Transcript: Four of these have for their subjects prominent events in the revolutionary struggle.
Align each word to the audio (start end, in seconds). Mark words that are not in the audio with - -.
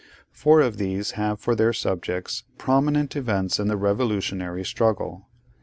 Four 0.31 0.61
of 0.61 0.77
these 0.77 1.11
have 1.11 1.39
for 1.39 1.53
their 1.53 1.73
subjects 1.73 2.43
prominent 2.57 3.15
events 3.15 3.59
in 3.59 3.67
the 3.67 3.77
revolutionary 3.77 4.63
struggle. 4.65 5.27